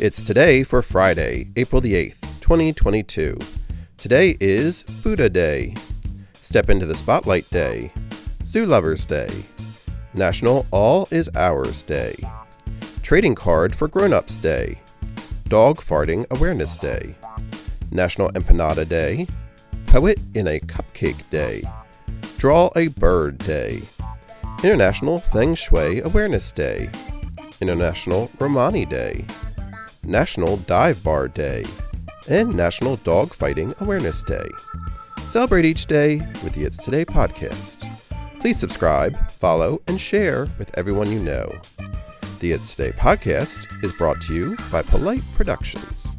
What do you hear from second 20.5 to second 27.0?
Cupcake Day, Draw a Bird Day, International Feng Shui Awareness Day,